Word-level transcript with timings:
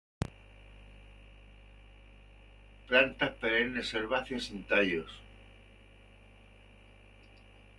Plantas 2.87 3.33
perennes 3.43 3.93
herbáceas 3.93 4.43
sin 4.47 4.59
tallos. 4.69 5.11